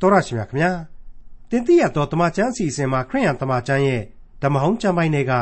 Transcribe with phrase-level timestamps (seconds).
[0.00, 0.72] တော်ရရှိမြခင်ဗျာ
[1.50, 4.02] တင်တိရတော်တမချန်းအစီအစဉ်မှာခရိယန်တမချန်းရဲ့
[4.42, 5.32] ဓမ္မဟောင်းကျမ်းပိုင်းတွေက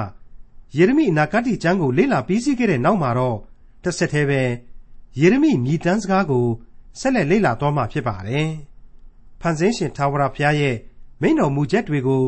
[0.76, 3.38] ယေရမိအနာဂတ်ကျမ်းကိုလေ့လာပြီးစီးခဲ့တဲ့နောက်မှာတော့
[3.82, 4.42] တစ်ဆက်တည်းပဲ
[5.20, 6.46] ယေရမိမြည်တမ်းစကားကို
[7.00, 8.48] ဆက်လက်လေ့လာသွားမှာဖြစ်ပါတယ်
[9.40, 10.76] ဖန်ဆင်းရှင်ထာဝရဘုရားရဲ့
[11.20, 12.22] မိန့်တော်မူချက်တွေကို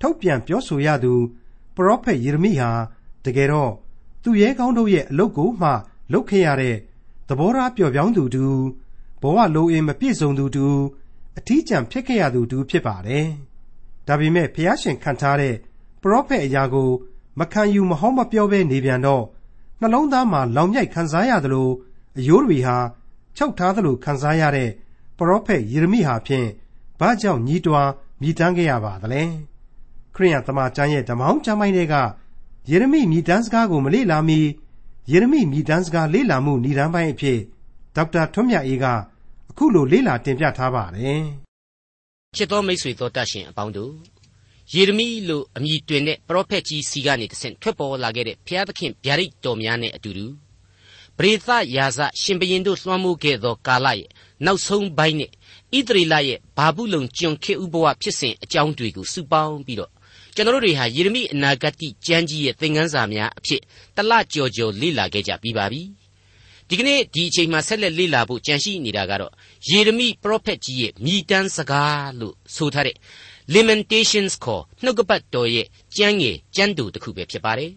[0.00, 1.14] ထုတ်ပြန်ပြောဆိုရသူ
[1.74, 2.70] ပရောဖက်ယေရမိဟာ
[3.24, 3.72] တကယ်တော့
[4.22, 5.70] သူရဲကောင်းတို့ရဲ့အလုတ်ကိုမှ
[6.12, 6.76] လုပ်ခဲ့ရတဲ့
[7.28, 8.46] သဘောထားပျော်ပြောင်းသူတူ
[9.22, 10.66] ဘဝလိုအင်မပြည့်စုံသူတူ
[11.38, 13.26] အထီးကျန်ဖြစ်ခဲ့ရသူတူဖြစ်ပါတယ်။
[14.08, 15.54] ဒါပေမဲ့ဖျားရှင်ခံထားတဲ့
[16.02, 16.90] ပရောဖက်အရာကို
[17.38, 19.24] မခံယူမဟောမပြောဘဲနေပြန်တော့
[19.80, 21.68] နှလုံးသားမှာလောင်မြိုက်ခံစားရသလို
[22.18, 22.76] အယိုးတွေဟာ
[23.36, 24.70] ချုပ်ထားသလိုခံစားရတဲ့
[25.18, 26.48] ပရောဖက်ယေရမိဟာဖြင့်
[26.98, 29.22] ဘာကြောင့်ညီးတွားမြည်တမ်းခဲ့ရပါသလဲ။
[30.14, 31.94] ခရိယန်သမာကျမ်းရဲ့ဓမ္မဟောင်းကျမ်းပိုင်းတွေက
[32.70, 34.40] ယေရမိမြည်တမ်းစကားကိုမလေ့လာမီ
[35.10, 37.38] ယေရမိမြည်တမ်းစကားလေ့လာမှုဏ္ဍန်ပိုင်းအဖြစ်
[37.96, 38.86] ဒေါက်တာထွန်းမြတ်အေးက
[39.56, 41.22] အခုလိုလေ့လာတင်ပြထားပါတယ်။
[42.36, 43.92] ချစ်တော်မိတ်ဆွေတို့တတ်ရှင်အပေါင်းတို့
[44.74, 50.26] ယေရမိလို့အမည်တွင်တဲ့ပရောဖက်ကြီးစီကနေတဆင့်ထွက်ပေါ်လာခဲ့တဲ့ဘုရားသခင်ဗျာဒိတ်တော်များနဲ့အတူတူ
[51.18, 54.08] ပရိသယာဇရှင်ဘရင်တို့လွှမ်းမိုးခဲ့သောကာလရဲ့
[54.44, 55.32] နောက်ဆုံးပိုင်းနဲ့ဣ
[55.88, 59.92] သရေလရဲ့ဘာဘူးလုံကျွန်ခေဥဘဝဖြစ်စဉ်အကြောင်းတွေကိုစုပေါင်းပြီးတော့
[60.34, 61.74] ကျွန်တော်တို့တွေဟာယေရမိအနာဂတ်
[62.06, 63.60] ကျမ်းကြီးရဲ့သင်ခန်းစာများအဖြစ်
[63.96, 65.82] တလကြော်ကြော်လေ့လာခဲ့ကြပြီးပါပြီ
[66.68, 69.32] ဒီကနေ့ဒီအချိန်မှာဆက်လက်လေ့လာဖို့ကြံရှိနေတာကတော့
[69.70, 72.96] ယေရမိပရောဖက်ကြီးရဲ့မြည်တမ်းစကားလို့ဆိုထားတဲ့
[73.54, 75.66] Lamentations ခေါ်နှုတ်ကပတ်တော်ရဲ့
[75.96, 77.70] ကျမ်းငယ်ကျမ်းတူတစ်ခုပဲဖြစ်ပါတယ်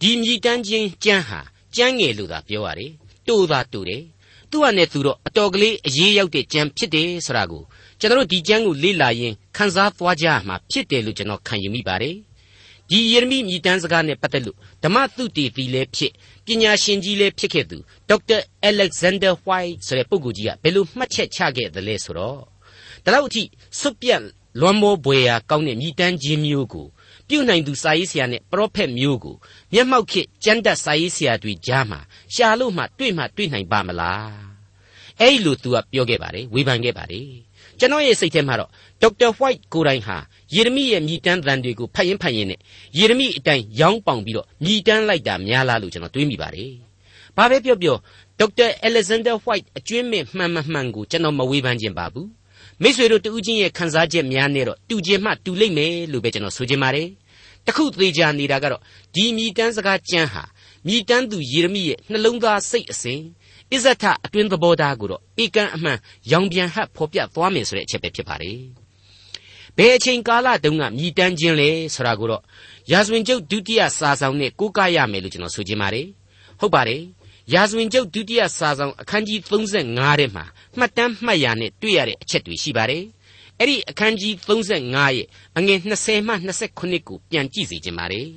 [0.00, 1.40] ဒီမြည်တမ်းခြင်းကျမ်းဟာ
[1.76, 2.92] ကျမ်းငယ်လို့သာပြောရတယ်
[3.26, 4.02] တူသာတူတယ်
[4.50, 7.62] သူ့အနေနဲ့သူတော့အတော်ကလေးအရေးရောက်တဲ့ကျမ်းဖြစ်တယ်ဆိုတာကို
[8.00, 12.16] ကျွန်တော်ဒီကျမ်းကိုလေ့လာရင်ခန်းစားသွားကြမှာဖြစ်တယ်လို့ကျွန်တော်ခံယူမိပါတယ်
[12.90, 16.12] ဒီယေရမိမြည်တမ်းစကားနဲ့ပတ်သက်လို့ဓမ္မသုတေသီလည်းဖြစ်
[16.48, 22.40] ပညာရှင်ကြီးလည်းဖြစ်ခဲ့သူဒေါက်တာအလက်ဇန်ဒါဝိုက်ဆိုတဲ့ပုဂ္ဂိုလ်ကြီးကဘယ်လိုမှတ်ချက်ချခဲ့သလဲဆိုတော့
[23.04, 23.42] ဒါလောက်အထိ
[23.80, 24.22] စွပြတ်
[24.60, 26.86] လွန်မောပွေရာကောင်းတဲ့မြည်တမ်းခြင်းမျိုးကို
[27.28, 29.36] ပြုနိုင်သူစာရေးဆရာနဲ့ပရောဖက်မျိုးကို
[29.72, 32.00] မျက်မှောက်ခေကျမ်းတတ်စာရေးဆရာတွေကြားမှာ
[32.34, 34.48] ရှာလို့မှတွေ့မှတွေ့နိုင်ပါမလား
[35.20, 37.28] အဲ့လိုသူကပြောခဲ့ပါတယ်ဝေဖန်ခဲ့ပါတယ်
[37.78, 38.70] ကျွန်တော်ရဲ့စိတ်ထဲမှာတော့
[39.02, 40.16] ဒေါက်တာဝိုက်ကိုတိုင်ဟာ
[40.54, 42.58] ယေရမိရဲ့မြည်တမ်းသံတွေကိုဖတ်ရင်ဖတ်ရင်နဲ့
[42.98, 46.72] ယေရမိအတိုင်းရောင်းပောင်ပြီးတော့မြည်တမ်းလိုက်တာများလားလို့ကျွန်တော်တွေးမိပါတယ်
[47.36, 47.96] ဘာပဲပြောပြော
[48.38, 52.28] ဒေါက်တာအလက်ဇန်ဒါဝိုက်အကျွင်းမဲ့မှန်မှန်ကိုကျွန်တော်မဝေဖန်ခြင်းပါဘူး
[52.82, 57.08] မိတ်ဆွေတို့တူးချင်းရဲ့ခန်းစားချက်များနဲ့တော့တူခြင်းမှတူလိမ့်မယ်လို့ပဲကျွန်တော်ဆိုချင်ပါတယ်
[57.66, 58.82] တခုသေးချာနေတာကတော့
[59.14, 60.42] ဒီမြည်တမ်းစကားကျမ်းဟာ
[60.86, 63.20] မြည်တမ်းသူယေရမိရဲ့နှလုံးသားစိတ်အစဉ်
[63.72, 65.98] အစ္ဆထအတွင်းသဘောထားကိုတော့ဧကန်အမှန်
[66.32, 68.58] ရောင်ပြန်ဟပ်ဖော်ပြသွားမယ်ဆိုတဲ့အချက်ပဲဖြစ်ပါတယ်
[69.78, 72.42] ဘယ်အချိန်ကာလတုန်းကမြည်တမ်းခြင်းလဲဆိုတာကိုတော့
[72.90, 76.06] ရာဇဝင်ကျုပ်ဒုတိယစာဆောင်နဲ့ကိုးကားရမယ်လို့ကျွန်တော်ဆိုချင်ပါတယ်
[76.60, 77.02] ဟုတ်ပါတယ်
[77.54, 80.44] ရာဇဝင်ကျုပ်ဒုတိယစာဆောင်အခန်းကြီး35ထဲမှာ
[80.78, 83.02] မှတ်တမ်းမှတ်ရာနဲ့တွေ့ရတဲ့အချက်တွေရှိပါတယ်။
[83.58, 85.26] အဲ့ဒီအခန်းကြီး35ရဲ့
[85.58, 86.34] အငယ်20မှ
[86.68, 88.28] 29ကိုပြန်ကြည့်စီခြင်းပါတယ်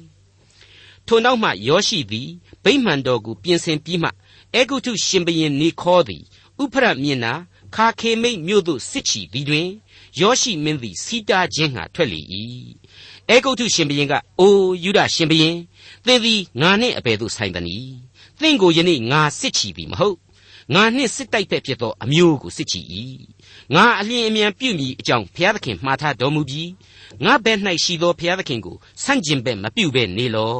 [1.07, 2.29] ။ထို့နောက်မှယောရှိသည်
[2.63, 4.09] ဗိမှန်တော်ကိုပြင်ဆင်ပြီးမှ
[4.53, 6.23] အေဂုတုရှင်ဘရင်နေခေါ်သည်
[6.61, 7.33] ဥဖရမြင်နာ
[7.75, 9.67] ခါခေမိတ်မြို့သို့စစ်ချီသည်တွင်
[10.19, 12.21] ယောရှိမင်းသည်စီတာခြင်းငှာထွက်လေ၏
[13.29, 15.55] အေဂုတုရှင်ဘရင်ကအိုယူဒရှင်ဘရင်
[16.05, 17.93] သင်သည်ငါနှင့်အဘယ်သို့ဆိုင်သနည်း
[18.41, 20.17] သင်ကိုယနေ့ငါစစ်ချီပြီမဟုတ်
[20.73, 22.81] ငါနှင့်စစ်တိုက်ဖက်ဖြစ်သောအမျိုးကိုစစ်ချီ၏
[23.75, 26.69] ငါအလျင်အမြန်ပြုမိအကြောင်းဘုရားသခင်မှားထားတော်မူပြီး
[27.25, 30.55] ငါဘဲ့၌ရှိသောဘုရားသခင်ကိုဆန့်ကျင်ဘက်မပြုဘဲနေလော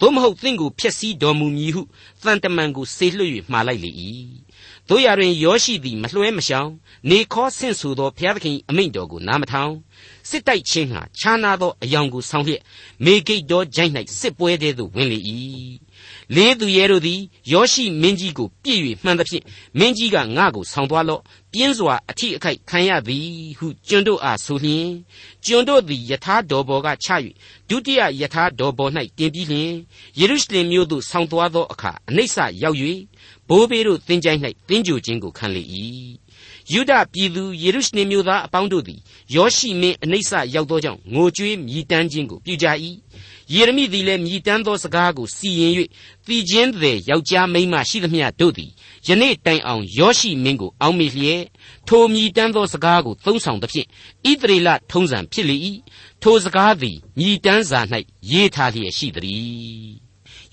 [0.00, 1.82] သို့မဟုတ်သင်ကိုဖျက်ဆီးတော်မူမည်ဟု
[2.22, 3.90] တန်တမန်ကိုဆေလွှတ်၍မှားလိုက်လေ၏
[4.88, 6.70] တို့ရတွင်ယောရှိသည်မလွှဲမရှောင်
[7.10, 9.72] နေခေါ်ဆင့်ဆိုသောဘုရားသခင်အမိန့်တော်ကိုနားမထောင်
[10.28, 12.62] စစ်တိုက်ခြင်းဟာခြားနာသောအယောင်ကိုဆောင်လျက်
[13.04, 15.18] မေဂိတ်တော်ဂျိုင်း၌စစ်ပွဲတဲသို့ဝင်လေ၏
[16.34, 17.20] လေးသူရဲတို့သည်
[17.52, 19.44] ယောရှိမင်းကြီးကိုပြည့်၍မှန်သဖြင့်
[19.78, 21.22] မင်းကြီးကငါ့ကိုဆောင်သွားလော့
[21.52, 23.28] ပြင်းစွာအထိအခိုက်ခံရသည်
[23.58, 24.88] ဟုကျွန်တို့အားဆိုလျင်
[25.44, 27.08] ကျွန်တို့သည်ယထာတော်ဘော်ကချ၍
[27.68, 29.72] ဒုတိယယထာတော်ဘော်၌တင်ပြီးလျင်
[30.18, 32.76] ယေရုရှလင်မြို့သို့ဆောင်သွားသောအခါအနှိမ့်ဆရောက်၍
[33.48, 35.62] ဘိုးဘေးတို့သင်ကြိုင်း၌သင်ကြိုခြင်းကိုခံလေ၏
[36.72, 39.00] ယုဒပြည်သူယေရုရှလင်မြို့သားအပေါင်းတို့သည်
[39.34, 42.66] ယောရှိမင်းအနှိမ့်ဆရောက်သောကြောင့်ငိုကြွေးမြည်တမ်းခြင်းကိုပြုကြ၏
[43.54, 45.72] ယေရမိသည်လည်းမြည်တမ်းသောစကားကိုစီရင်၍
[46.26, 48.70] တည်ခြင်းသည်ယောက်ျားမိန်းမရှိသမျှတို့သည်
[49.06, 51.42] ယနေ့တိုင်အောင်ယောရှိမင်းကိုအောက်မေ့လျက်
[51.88, 53.86] ထိုမြည်တမ်းသောစကားကိုသုံးဆောင်သဖြင့်
[54.30, 55.56] ဣသရေလထုံးစံဖြစ်လေ၏
[56.22, 57.80] ထိုစကားသည်မြည်တမ်းစာ၌
[58.30, 60.07] ရေးထားလျက်ရှိသည်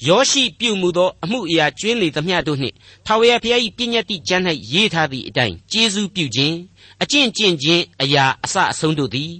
[0.07, 2.75] ယောရှိပြုမှုသောအမှုအရာကျွင်းလေသမျှတို့နှင့်
[3.05, 4.43] ထာဝရဘုရား၏ပြည့်ညတ်တိကျမ်း၌
[4.73, 6.55] ရေးထားသည့်အတိုင်းကျေးဇူးပြုခြင်း
[7.03, 9.31] အကျင့်ကျင့်ခြင်းအရာအစအဆုံးတို့သည်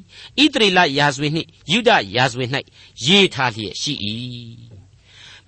[0.41, 2.49] ဣသရေလရာဇဝင်နှင့်ယူဒရာဇဝင်၌
[3.05, 3.93] ရေးထားလျက်ရှိ၏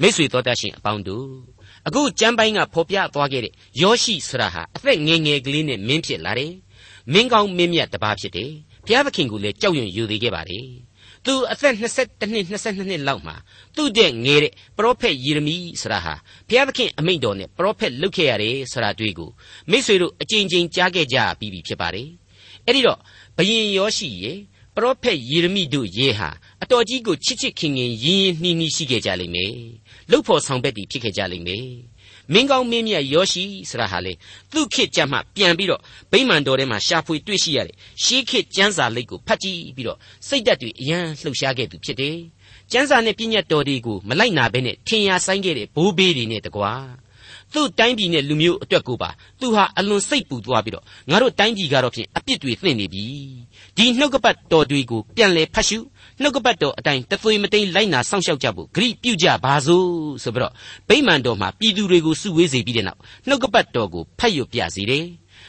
[0.02, 1.28] မိတ်ဆွေတော်တတ်ရှင်အပေါင်းတို့
[1.88, 6.54] အခုကျမ်းပိုင်းကဖော်ပြသွားခဲ့တဲ့ယောရှိဆရာဟာအသက်ငယ်ငယ်ကလေးနဲ့မင်းဖြစ်လာတယ်
[7.14, 8.52] မင်းကောင်းမင်းမြတ်တစ်ပါးဖြစ်တယ်
[8.86, 10.87] ဘုရားသခင်ကလည်းကြောက်ရွံ့ယူသေးခဲ့ပါတယ်
[11.28, 13.36] သူအသက်22နှစ်22နှစ်လောက်မှာ
[13.76, 16.14] သူ့တဲ့ငယ်တဲ့ပရောဖက်ယေရမိဆိုတာဟာ
[16.48, 19.30] ဘုရားသခင်အမိန့်တော်နဲ့ပရောဖက်လုပ်ခဲ့ရတယ်ဆိုတာတွေ့ကို
[19.72, 22.08] မိษွေတို့အကြိမ်ကြိမ်ကြားခဲ့ကြပြီးပြီဖြစ်ပါတယ်
[22.66, 23.00] အဲ့ဒီတော့
[23.38, 24.34] ဘယင်ယောရှိရေ
[24.76, 26.30] ပရောဖက်ယေရမိတို့ရေဟာ
[26.64, 29.54] အတော်ကြီးကိုချစ်ချစ်ခင်ခင်ရင်းရင်းနှီးနှီးရှိခဲ့ကြလိမ့်မယ်
[30.10, 31.68] လှုပ်ဖို့ဆောင်ဘက်တည်ဖြစ်ခဲ့ကြလိမ့်မယ်
[32.34, 34.14] မင်းကောင်းမင်းမြတ်ယောရှိဆိုတာဟာလေ
[34.54, 35.82] သူ့ခေတ်ကြမှာပြန်ပြီးတော့
[36.12, 39.98] ဗိမာန်တော်ထဲမှာရှာဖွေတွေ့ရှိရတယ်ရှေးခေတ်ကျမ်းစာလိပ်ကိုဖတ်ကြည့်ပြီးတော့
[40.28, 42.18] စိတ်ဓာတ်တွေအယံလှုပ်ရှားခဲ့သူဖြစ်တယ်
[42.72, 46.74] ကျမ်းစာနဲ့ပြည့်ညတ်တော်တွေကိုမလိုက်နာဘဲနဲ့ထင်ရဆိုင်ခဲ့တဲ့ဘိုးဘေးတွေနဲ့တကွာ
[47.54, 49.10] သူ့တိုင်းပြည်နဲ့လူမျိုးအတွက်ကိုပါ
[49.40, 53.06] သူဟာအလွန်စိတ်ပူသွားပြီးတော့ငါတို့တိုင်းပြည်ကတော့ဖြင့်အပြစ်တွေသင့်နေပြီ
[53.78, 55.80] ဒီနှုတ်ကပတ်တော်တွေကိုပြန်လဲဖတ်ရှု
[56.22, 59.88] နှုတ်ကပတ်တော်အတိုင်းတသွေမတိန်လိုက်နာစောင့်ရှောက်ကြဖို့ဂရိပြုကြပါစို့
[60.24, 60.54] ဆိုပြီးတော့
[60.90, 65.06] ဗိမာန်တော်မှာပြည်သူတွေကိုစုဝေးစေပြီးတဲ့နောက်နှုတ်ကပတ်တော်ကိုဖတ်ရပြစေတယ်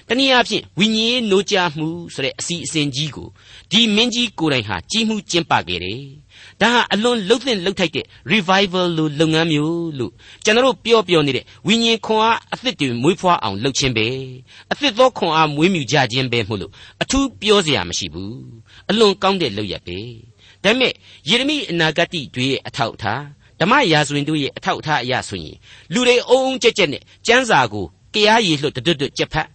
[0.09, 3.29] တနည်းအားဖြင့်ဝိညာဉ်ရေးနိုးကြားမှုဆိုတဲ့အစီအစဉ်ကြီးကို
[3.71, 6.01] ဒီမင်းကြီးကိုယ်တိုင်ဟာကြီးမှုကျင်းပခဲ့တယ်။
[6.61, 10.13] ဒါဟာအလွန်လှုပ်သင့်လှုပ်ထိုက်တဲ့ revival လို့လုပ်ငန်းမျိုးလို့
[10.45, 14.07] ကျွန်တော်တို့ပြောပြောနေတဲ့ဝိညာဉ်ခွန်အားအသစ်တွေမွေးဖွားအောင်လုပ်ခြင်းပဲ။
[14.73, 16.73] အသစ်သောခွန်အားမွေးမြူကြခြင်းပဲမို့လို့
[17.03, 18.33] အထူးပြောစရာမရှိဘူး။
[18.91, 19.99] အလွန်ကောင်းတဲ့လုပ်ရပဲ။
[20.69, 20.93] ဒါပေမဲ့
[21.29, 23.23] ယေရမိအနာဂတ်တွေရဲ့အထောက်အထား
[23.61, 25.57] ဓမ္မရာဇဝင်တို့ရဲ့အထောက်အထားအရဆိုရင်
[25.93, 29.49] လူတွေအုံအုံကြက်ကြက်နဲ့ကျမ်းစာကိုကြားရည်လွတ်တွတ်တွတ်ကြက်ဖတ်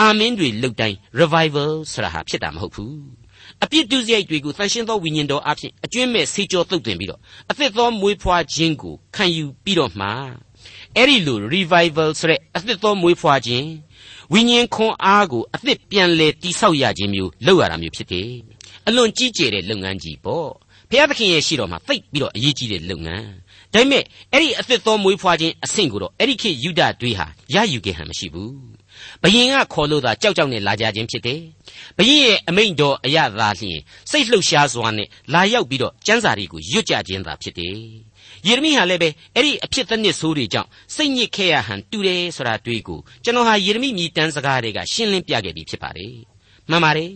[0.00, 2.96] အာမင်းတွေလုတ်တိုင်း revival ဆိုတာဟာဖြစ်တာမဟုတ်ဘူး
[3.64, 7.20] အပြစ်ဒုစရိုက်တွေကိုသန့်ရှင်းသောဝိညာဉ်တော်အဖြစ်အကျွင့်မဲ့ဆေးကြောသုတ်တင်ပြီးတော့
[7.50, 10.08] အသစ်သောမွေးဖွားခြင်းကိုခံယူပြီးတော့မှ
[10.96, 13.66] အဲ့ဒီလို revival ဆိုတဲ့အသစ်သောမွေးဖွားခြင်း
[14.32, 18.30] ဝိညာဉ်ခွန်အားကိုအသစ်ပြန်လဲတိဆောက်ရခြင်းမျိုးလုပ်ရတာမျိုးဖြစ်တယ်
[18.86, 20.48] အလွန်ကြီးကျယ်တဲ့လုပ်ငန်းကြီးပေါ့
[20.90, 23.26] ဘုရားသခင်ရဲ့ရှိတော်မှာသိပ်ပြီးတော့အရေးကြီးတဲ့လုပ်ငန်း
[23.72, 28.76] ဒါပေမဲ့အဲ့ဒီအသစ်သောမွေးဖွားခြင်းအဆင့်ကိုတော့အဲ့ဒီခေတ်ယူဒတွေဟာရယူခဲ့ဟန်မရှိဘူး
[29.22, 31.40] ဘယင်ကခေါ်လို့သာကြောက်ကြောက်နဲ့လာကြခြင်းဖြစ်တယ်။
[31.98, 33.78] ဘယင်ရဲ့အမိန့်တော်အရသာလျှင်
[34.10, 37.76] စိတ်လှုပ်ရှားစွာနဲ့လာရောက်ပြီးတော့ကျမ်းစာတွေကိုရွတ်ကြခြင်းသာဖြစ်တယ်။
[38.48, 46.14] ယေရမိဟာလည်းပဲအဲ့ဒီအဖြစ်သနစ်ဆိုးတွေကြောင့်စိတ်ညစ်ခဲ့ရဟန်တူတယ်ဆိုတာတွေ့ကိုကျွန်တော်ဟာယေရမိမြည်တမ်းစကားတွေကရှင်းလင်းပြခဲ့ပြီးဖြစ်ပါတယ်။
[46.70, 47.10] မှန်ပါတယ်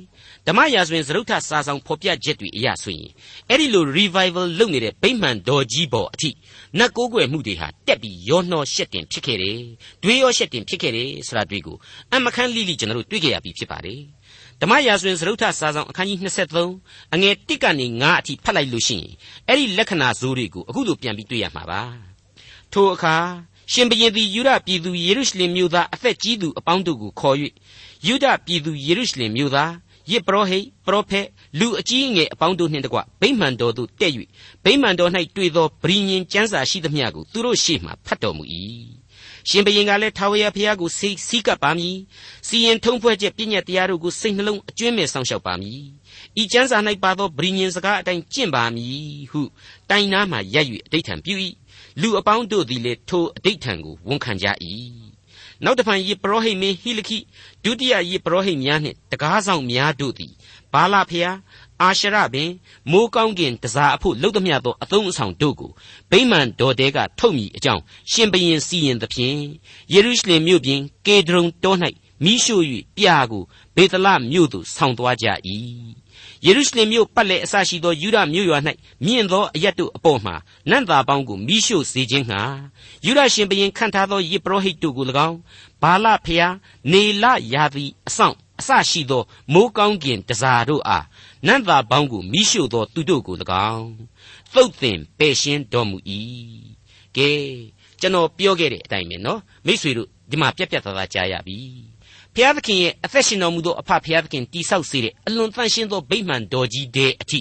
[0.46, 3.10] ဓမ္မရာဇဝင်သရုတ်ထစာဆောင်ဖော်ပြချက်တွေအရဆိုရင်
[3.48, 6.30] အဲ့ဒီလို revival လုပ်နေတဲ့ဗိမှန်တော်ကြီးပေါ်အထိ
[6.78, 9.58] နတ်ကိုးကွယ်မှုတွေဟာတက်ပြီးရောနှောရှက်တင်ဖြစ်ခဲ့တယ်။
[10.02, 11.76] တွေးရောရှက်တင်ဖြစ်ခဲ့တယ်ဆိုတာတွေ့ကို
[12.12, 14.00] အမခန်းလိလိကျွန်တော်တို့တွေ့ကြရပြီးဖြစ်ပါတယ်။
[14.62, 16.18] ဓမ္မရာဇဝင်သရုတ်ထစာဆောင်အခန်းကြီး
[16.66, 19.12] 23အငယ်1ကနေ9အထိဖတ်လိုက်လို့ရှိရင်
[19.48, 21.82] အဲ့ဒီလက္ခဏာဇိုးတွေကိုအခုလိုပြန်ပြီးတွေ့ရမှာပါ။
[22.72, 23.16] ထိုအခါ
[23.72, 27.36] ရှင်ဘုရင်သည်ယူဒပြည်သူယေရုရှလင်မြို့သားအသက်ကြီးသူအပေါင်းတို့ကိုခေါ်၍
[28.06, 29.72] ယူဒပြည်သူယေရုရှလင်မြို့သား
[30.10, 31.26] ယစ်ပရောဟိတ်ပရောဖက်
[31.58, 34.12] လူအကြီးအငယ်အပေါင်းတို့နှင့်တကွဗိမာန်တော်သို့တက်၍
[34.64, 38.44] ဗိမာန်တော်၌တွေ့သောဗြိညင်ကျမ်းစာရှိသမျှကိုသူတို့ရှေ့မှဖတ်တော်မူ၏
[39.50, 41.96] ရှင်ဘုရင်ကလည်းထာဝရဘုရားကိုစိတ်စည်းကပ်ပါမည်
[42.48, 45.82] စီရင်ထုံးဖွဲ့ချက်ပြည့်ညတ်တရားတို့ကိုစိတ်နှလုံးအကျွမ်းမဲ့ဆောင်ရှောက်ပါမည်
[46.42, 49.42] ဤကျမ်းစာ၌ပါသောဗြိညင်စကားအတိုင်းကျင့်ပါမည်ဟု
[49.90, 51.34] တိုင်နာမှရက်၍အဋိဌံပြု၏
[52.00, 54.46] လူအပေါင်းတို့သည်လည်းထိုအဋိဌံကိုဝန်ခံကြ၏
[55.64, 57.18] နောက်တဖန်ယေပရောဟိတ်မင်းဟိလခိ
[57.64, 60.32] ဒုတိယယေပရောဟိတ်များနှင့်တကားဆောင်များတို့သည်
[60.72, 61.36] ဘာလဖျား
[61.82, 62.50] အာရှရပင်
[62.90, 65.70] မိုးကောင်းကင်တစားအဖို့လှုပ်သမျှသောအသုံးအဆောင်တို့ကို
[66.10, 69.38] ဗိမာန်တော်တဲကထုတ်မိအကြောင်းရှင်ဘရင်စီရင်သဖြင့်
[69.92, 71.74] ယေရုရှလင်မြို့ပြင်ကေဒရုန်တော၌
[72.24, 72.56] မိရှု၍
[72.96, 73.42] ပြာကို
[73.76, 75.26] ဘေသလမြို့သို့ဆောင်သွားကြ၏
[76.44, 78.58] ယေရုရှလင်မြို့ပတ်လည်အစရှိသောယူဒမြို့ရွာ၌
[79.04, 80.34] မြင့်သောအရက်တို့အပေါ်မှာ
[80.70, 82.42] နန့်သာပေါင်းကိုမိရှို့စေခြင်းငှာ
[83.04, 85.38] ယူဒရှင်ဘရင်ခန့်ထားသောယေပရောဟိတ်တို့ကို၎င်း
[85.82, 86.54] ဘာလဖျား
[86.92, 87.24] နေလ
[87.54, 91.04] ရာသီအဆောင်အစရှိသောမိုးကောင်းကင်တစားတို့အား
[91.46, 93.36] နန့်သာပေါင်းကိုမိရှို့သောသူတို့ကို၎
[93.72, 93.88] င်း
[94.54, 95.96] သုတ်သင်ပယ်ရှင်းတော်မူ၏
[97.16, 97.30] ကဲ
[98.00, 101.58] ကျွန်တော်ပြောခဲ့တဲ့အတိုင်းပဲနော်မိษွေတို့ဒီမှာပြက်ပြက်သားသားကြားရပြီ
[102.34, 107.40] ဖျားသခင်ရဲ့အသက်ရှင်တော်မူသောအဖဖျားသခင်တိဆောက်စေတဲ့အလွန်တန်ရှင်းသောဗိမာန်တော်ကြီးတဲ့အထိ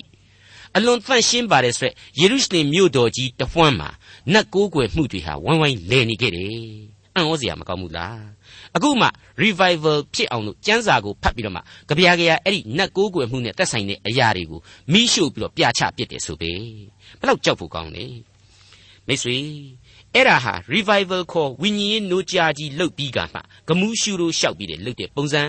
[0.76, 3.90] အလွန်တန်ရှင်းပါတယ်ဆိုရက်ယေရုရှလင်မြို့တော်ကြီးတဝှမ်းမှာ
[4.34, 6.68] နတ်ကိုးကွယ်မှုတွေဟာဝိုင်းဝိုင်းလဲနေခဲ့တယ်။
[7.16, 8.20] အံ့ဩစရာမကောင်းဘူးလား။
[8.76, 9.08] အခုမှ
[9.44, 14.60] revival ဖြစ်အောင်လို့ကျမ်းစာကိုဖတ်ပြီးတော့မှကြပြားကြရအဲ့ဒီနတ်ကိုးကွယ်မှုနဲ့သက်ဆိုင်တဲ့အရာတွေကို
[14.94, 16.52] မိရှို့ပြီးတော့ပြချပစ်တယ်ဆိုပဲ။
[17.20, 18.06] ဘယ်လောက်ကြောက်ဖို့ကောင်းလဲ။
[19.08, 19.38] မိတ်ဆွေ
[20.16, 25.44] အဲ့ဒါဟာ revival ခေါ်ဝိညာဉ်ရေးနိုးကြားကြီးလှုပ်ပြီးကမှဂမှုရှုလို့ရှောက်ပြီးတဲ့လှုပ်တဲ့ပုံစံ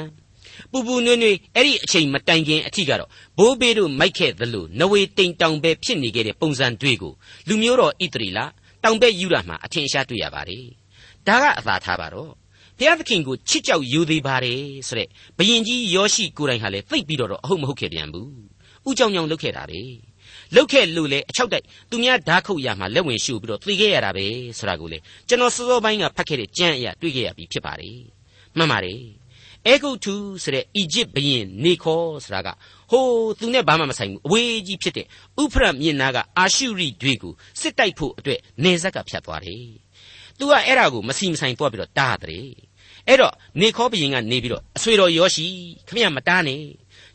[0.71, 7.13] ပူပူနွေ့နွေ့အဲ့ဒီအချိန်မတိုင်ခင်အထိကတော့ဘိုးဘေးတို့မိုက်ခဲ့သလိုနဝေတိမ်တောင်ပဲဖြစ်နေခဲ့တဲ့ပုံစံတွေကို
[7.49, 8.41] လူမျိုးတော်ဣသရီလ
[8.85, 10.67] တောင်ဘက်ယူရမှာအထင်ရှားတွေ့ရပါတယ်
[11.27, 12.31] ဒါကအသာထားပါတော့
[12.81, 15.09] ဘုရားသခင်ကိုချစ်ကြောက်ယူသေးပါတယ်ဆိုတဲ့
[15.39, 18.29] ဘယင်ကြီးယောရှိကိုယ်တိုင်ဟာလည်းသိပ်ပြီးတော့အဟုတ်မဟုတ်ခဲ့ပြန်ဘူး
[18.89, 19.81] ဥကြောင်ကြောင်လုပ်ခဲ့တာပဲ
[20.55, 24.27] လုတ်ခဲ့လို့လေအချောက်တိုက်သူများဓာတ်ခုတ်ရမှာလက်ဝင်ရှုပြီးတော့သိခဲ့ရတာပဲ
[24.59, 27.99] ဆိုတာကိုလေကျွန်တော်စောစောပိုင်းကဖတ်ခဲ့တဲ့ကြံ့အရာတွေ့ခဲ့ရပြီဖြစ်ပါတယ်
[28.57, 29.01] မှန်ပါတယ်
[29.67, 32.49] အဲဂုတ်ထုဆိုတဲ့အီဂျစ်ဘုရင်နေခေါ်ဆိုတာက
[32.91, 35.07] ဟိုးသူနဲ့ဘာမှမဆိုင်ဘူးအဝေးကြီးဖြစ်တဲ့
[35.43, 39.65] ဥဖရတ်မြစ်နာကအာရှုရိတွေကိုစစ်တိုက်ဖို့အတွက်နေဇက်ကဖြတ်သွားတယ်။
[40.39, 42.49] तू ကအဲ့ဒါကိုမစီမဆိုင်သွားပြီးတော့တားတယ်။
[43.11, 45.47] အဲ့တော့နေခေါ်ဘုရင်ကနေပြီးတော့အဆွေတော်ယောရှိ
[45.89, 46.61] ခမရမတားနဲ့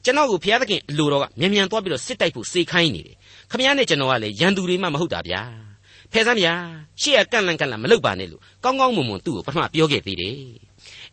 [0.03, 3.15] ကျွန်တော်ကိုဘုရားသခင်အလိုတော်ကမြန်မြန်သွားပြီးတော့စစ်တိုက်ဖို့စေခိုင်းနေတယ်။
[3.51, 5.41] ခမရနဲ့ကျွန်တော်ကလည်းရန်သူတွေမှမဟုတ်တာဗျာ။
[6.11, 6.53] ဖဲစမ်းဗျာ
[7.01, 10.37] ရှေ့ကကန့်လန့်ကန့်လန့်မလုပ်ပါနဲ့လို့ကောင်းကောင်းမွန်မွန်သူ့ကိုပထမပြောခဲ့သေးတယ်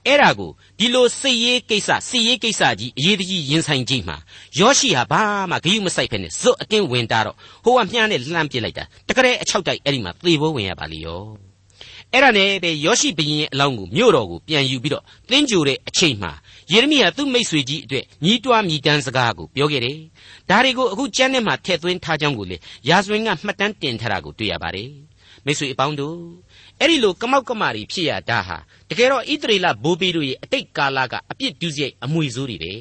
[0.07, 4.17] အဲ့ဒါကိုဒီလိုစိတ်ရေးကိစ္စစိတ်ရေးကိစ္စကြီးအရေးတကြီးရင်ဆိုင်ကြည့်မှာ
[4.59, 11.52] ယောရှိဟာဘာမှဂယုမစိုက်ဖ ೇನೆ ဇွတ်အတင်းဝင်တာတော့ဟိုကမြန်းနဲ့လှမ်းပစ်လိုက်တာတကယ်အချောက်တိုက်အဲ့ဒီမှာသေဖို့ဝင်ရပါလေရော
[12.15, 16.33] အဲ့ဒါနဲ့ပဲယောရှိဘုရင်ရဲ့အလောင်းကိုမြို့တော်ကိုပြန်ယူပြီးတော့တင်းကြိုတဲ့အချိန်မှာ
[16.73, 19.99] ယေရမိဟာသူ့မိတ်ဆွေကြီးအတွက်ညီးတွားမြည်တမ်းစကားကိုပြောခဲ့တယ်
[20.49, 22.57] ဒါတွေကိုအခုကျမ်းထဲမှာထည့်သွင်းထားကြောင်းကိုလေ
[22.89, 24.91] ရာဇဝင်ကမှတ်တမ်းတင်ထားတာကိုတွေ့ရပါတယ်
[25.45, 26.19] မိတ်ဆွေအပေါင်းတို့
[26.81, 28.57] အဲ့ဒီလိုကမောက်ကမာတွေဖြစ်ရတာဟာ
[28.91, 32.73] တကယ်တော့ဣသရေလဘိုးဘေးတို့ရဲ့အတိတ်ကာလကအပြစ်ဒုစရိုက်အမွေဆိုးတွေပဲ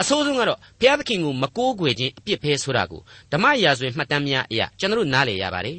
[0.00, 3.00] အဆိုးဆုံးကတော့ဘုရားသခင်ကိုမကိုးကွယ်ခြင်းအပြစ်ပဲဆိုတာကို
[3.32, 5.78] ဓမ္မရာဇဝင်မှတ်တမ်းများအရာကျွန်တော်နားလည်ရပါတယ်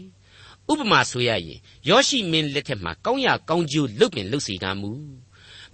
[0.72, 4.92] ဥပမာဆိုရရင်ယောရှိမင်းလက်ထက်မှာကောင်းရကောင်းကျိုးလုပ်ပင်လုပ်စီကားမူ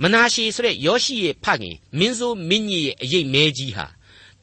[0.01, 3.87] မနာရှေဆိုတဲ့ယောရှိရဲ့ဖခင်မင်းဆိုးမင်းကြီးရဲ့အရေးမဲကြီးဟာ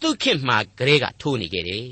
[0.00, 1.84] သူ့ခင်မှာကလေးကထိုးနေခဲ့တယ်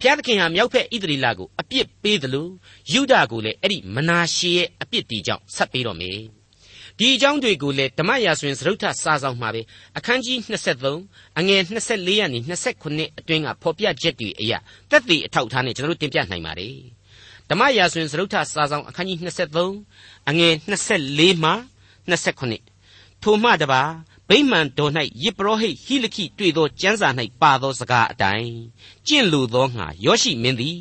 [0.00, 2.50] ဘုရားသခင်ဟာမြောက်ဖက်ဣသရေလကိုအပြစ်ပေးတယ်လို့
[2.92, 6.18] ယူဒကိုလည်းအဲ့ဒီမနာရှေရဲ့အပြစ်တီကြောင့်ဆက်ပေးတော့မယ်
[6.98, 9.62] ဒီအကြောင်းတွေကိုလည်းဓမ္မရာဇဝင်စရုပ်ထစာဆောင်မှာပဲ
[9.98, 10.38] အခန်းကြီး
[10.88, 12.38] 23အငယ်24ရာနေ
[12.80, 14.58] 29အတွင်းကဖော်ပြချက်တွေအရာ
[14.90, 16.97] တက်တည်အထောက်အထားနဲ့ကျွန်တော်တို့တင်ပြနိုင်ပါတယ်
[17.50, 19.18] ဓမ္မရာဇဝင်စရုပ်ထစာဆောင်အခန်းကြီး
[19.74, 20.54] 23အငယ်
[20.96, 21.52] 24မှ
[22.10, 23.82] 29ထိုမှတပါ
[24.28, 27.08] ဗိမာန်တော်၌ယေပရောဟိတ်ဟိလခိတွေ့သောကျမ်းစာ၌
[27.42, 28.52] ပါသောစကားအတိုင်း
[29.06, 30.78] ကျင့်လိုသောငါယောရှိမင်းသည်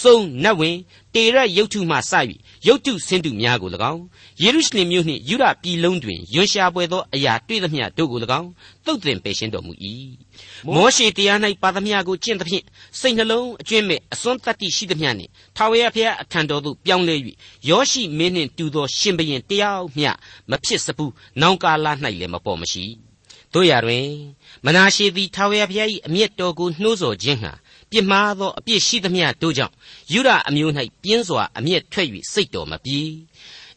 [0.00, 0.76] စုံနတ်ဝင်
[1.14, 2.12] တေရရုတ်ထုမှစ၍
[2.68, 4.02] ရုတ်ထုဆင်းတုများကို၎င်း
[4.42, 8.50] ယေရုရှလင်မြို့နှင့်ယူဒပြည်လုံးတွင်ရွံရှာပွေသောအရာတွေ့သမျှတို့ကို၎င်း
[8.86, 9.72] တုတ်တင်ပယ်ရှင်းတော်မူ၏
[10.74, 12.64] မောရှေတရား၌ပါသမျှကိုကျင့်သဖြင့်
[13.00, 17.14] စိတ်နှလုံးအကျွင့်မဲ့အစွန်းတတ္တိရှိသမျှနှင့်ထာဝရဘုရားအထံတော်သို့ပြောင်းလဲ၍
[17.68, 20.10] ယောရှိမင်းနှင့်တူသောရှင်ဘရင်တယောက်မျှ
[20.50, 22.84] မဖြစ်စဘူးနောင်ကာလ၌လည်းမပေါ်မရှိ
[23.54, 24.08] တို့ရတွင်
[24.64, 27.52] မနာရှိသည်ထာဝရဘုရား၏အမျက်တော်ကိုနှိုးဆော်ခြင်းဟာ
[27.90, 29.74] ပြစ်မှားသောအပြစ်ရှိသမျှတို့ကြောင့်
[30.12, 33.00] ယူရအမျိုး၌ပြင်းစွာအမျက်ထွက်၍စိတ်တော်မပြေ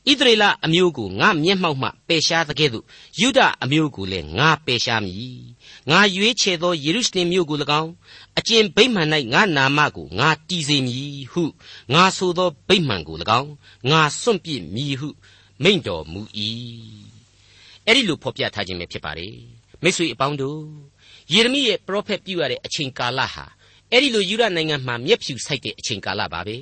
[0.10, 2.86] ဣသရေလအမျိုးကိုငါမျက်မှောက်မှပယ်ရှားသကဲ့သို့
[3.20, 5.42] ယူဒအမျိုးကိုလည်းငါပယ်ရှားမည်
[5.90, 7.92] ငါရွေးချယ်သောယေရုရှလင်မြို့ကို၎င်း
[8.40, 11.44] အကျင့်ဗိမှန်၌ငါနာမကိုငါတည်စေမည်ဟု
[11.94, 13.52] ငါဆိုသောဗိမှန်ကို၎င်း
[13.90, 15.10] ငါစွန့်ပစ်မည်ဟု
[15.64, 16.22] မိန့်တော်မူ၏
[17.86, 19.36] အဲ့ဒီလိုဖော်ပြထားခြင်းပဲဖြစ်ပါတယ်
[19.84, 20.62] မိတ်ဆွေအပေါင်းတို့
[21.34, 23.46] ယေရမိရဲ့ပရောဖက်ပြုရတဲ့အချိန်ကာလဟာ
[23.94, 26.58] အဲ့ဒီလိုယူရနိုင်ငံမှာမျက်ဖြူဆိုက်တဲ့အချိန်ကာလပါပဲ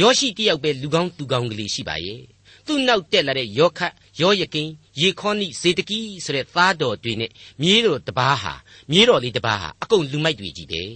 [0.00, 2.20] ယောရှိတယောက်ပဲလူကောင်းသူကောင်းကလေးရှိပါရဲ့
[2.66, 4.68] သူ့နောက်တက်လာတဲ့ယောခတ်ယောယကင်
[5.00, 7.30] ယေခေါနိဇေတကီဆိုတဲ့သားတော်တွေနဲ့
[7.62, 8.54] မြေးတော်တပားဟာ
[8.90, 10.90] မြေးတော်လေးတပားဟာအကုန်လူမိုက်တွေကြီးတယ်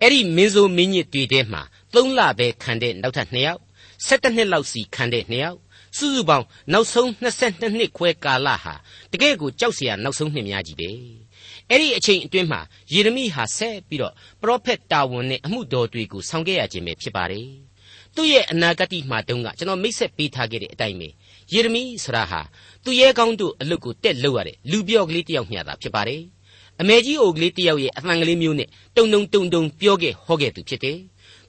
[0.00, 1.62] အဲ့ဒီမင်းဆိုမင်းညစ်တွေထဲမှာ
[1.94, 3.60] ၃လပဲခံတဲ့နောက်ထပ်၂ယောက်
[4.06, 5.58] ၁၇နှစ်လောက်စီခံတဲ့၂ယောက်
[5.96, 8.74] စုစုပေါင်းနောက်ဆုံး22နှစ်ခွဲကာလဟာ
[9.12, 10.90] တကယ့်ကိုကြောက်เสียနောက်ဆုံးနှစ်များကြီးပဲ
[11.70, 12.60] အဲ့ဒီအချိန်အတွင်းမှာ
[12.92, 17.46] ယေရမိဟာဆက်ပြီးတော့ပရောဖက်တာဝန်နဲ့အမှုတော်တွေကိုဆောင်ခဲ့ရခြင်းပဲဖြစ်ပါတယ်
[18.14, 21.08] သူ့ရဲ့အနာဂတ်မှာတုန်းကကျွန်တော်မိတ်ဆက်ပေးထားခဲ့တဲ့အတိုင်းပဲ
[21.52, 22.40] ယေရမိဆိုတာဟာ
[22.84, 26.22] သူရဲကောင်းတို့အလုပ်ကိုတက်လုပ်ရတဲ့လူပြော့ကလေးတယောက်မျှတာဖြစ်ပါတယ်
[26.80, 30.98] အမေကြီးအိုကလေးတယောက်ရဲ့အသံကလေးမျိုးနဲ့တုံတုံတုံတုံပြောခဲ့ဟောခဲ့သူဖြစ်တယ်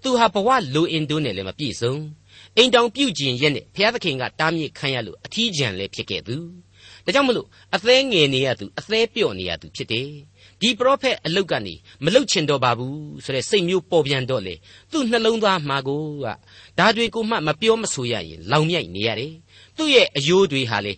[0.03, 1.93] သူဟာဘဝလိုအင်တိုးနဲ့လည်းမပြည့်စုံ
[2.57, 6.35] အိမ်တောင်ပြုတ်ကျင်ရက်နဲ့ဘုရားသခင်ကတားမြစ်ခံရလို့အထီးကျန်လည်းဖြစ်ခဲ့သူ
[7.07, 10.09] ဒါကြောင့်မလို့အသေးငယ်နေရသူအသေးပြော့နေရသူဖြစ်တယ်
[10.61, 11.73] ဒီပရောဖက်အလုတ်ကနေ
[12.03, 14.55] မလုတ်ချင်တော့ပါဘူးဆိုတဲ့စိတ်မျိုးပေါ်ပြန်တော့လေ
[14.91, 16.25] သူ့နှလုံးသားမှာကိုက
[16.79, 19.33] ဒါတွေကိုမှမပြောမဆိုရရင်လောင်မြိုက်နေရတယ်
[19.77, 20.93] သူ့ရဲ့အယိုးတွေဟာလေ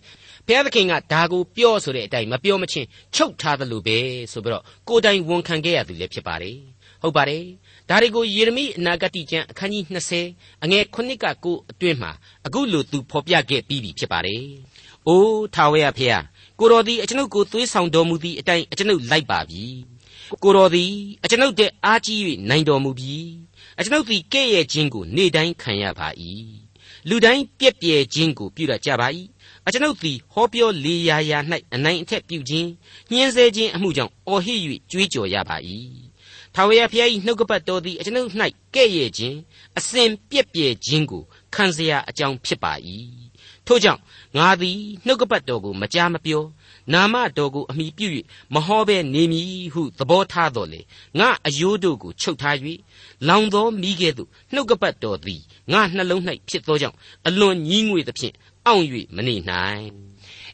[0.46, 3.98] ဘုရားသခင်ကဒါကိုပြောဆိုတဲ့အတိုင်းမပြောမချင်းချုပ်ထားသလိုပဲ
[4.32, 6.58] ဆိုပြီးတော့ကိုယ်တိုင်ဝန်ခံခဲ့ရသူလည်းဖြစ်ပါတယ်
[7.02, 7.44] ဟုတ်ပါတယ်
[7.88, 9.84] ဒါတွေကိုယေရမိအနာဂတ်ကျမ်းအခန်းကြီး
[10.24, 12.12] 20အငယ်9က9အတွင်းမှာ
[12.46, 14.42] အခုလိုသူဖော်ပြခဲ့ပြီးပြီဖြစ်ပါတယ်။
[15.08, 16.18] အိုးထာဝရဖေဟာ
[16.58, 19.64] ကိုတော်သည်အကျွန်ုပ်ကိုသွေးဆောင်တော်မူသည့်အတိုင်းအကျွန်ုပ်လိုက်ပါပြီ။
[20.42, 20.92] ကိုတော်သည်
[21.24, 23.16] အကျွန်ုပ်တဲ့အားကြီး၍နိုင်တော်မူပြီ။
[23.78, 26.08] အကျွန်ုပ်သည်ကဲ့ရဲ့ခြင်းကိုနေ့တိုင်းခံရပါ၏။
[27.08, 29.08] လူတိုင်းပြက်ပြဲခြင်းကိုပြုတတ်ကြပါ၏။
[29.66, 31.38] အကျွန်ုပ်သည်ဟောပြောလေရာရာ၌
[31.74, 32.68] အနိုင်အထက်ပြုခြင်း
[33.10, 34.58] ညှင်းဆဲခြင်းအမှုကြောင့်အော်ဟစ်၍
[34.90, 35.56] ကြွေးကြော်ရပါ၏
[36.54, 38.28] ထာဝရဘုရား၏နှုတ်ကပတ်တော်သည်အကျွန်ုပ်၌
[38.74, 39.36] ကဲ့ရဲ့ခြင်း
[39.78, 41.22] အစဉ်ပြက်ပြဲခြင်းကို
[41.54, 42.72] ခံเสียအကြောင်းဖြစ်ပါ၏
[43.66, 44.00] ထို့ကြောင့်
[44.38, 46.42] ငါသည်နှုတ်ကပတ်တော်ကိုမကြားမပြော
[46.92, 48.08] နာမတော်ကိုအမိပြု၍
[48.54, 50.80] မဟောဘဲနေမည်ဟုသဘောထားတော်လေ
[51.18, 52.56] ငါအယိုးတို့ကိုချုပ်ထား၍
[53.28, 55.42] လောင်သောမိကဲ့သို့နှုတ်ကပတ်တော်သည်
[55.72, 58.34] ငါနှလုံး၌ဖြစ်သောကြောင့်အလွန်ကြီးငွေသဖြင့်
[58.66, 59.86] အောင့်၍မနေနိုင်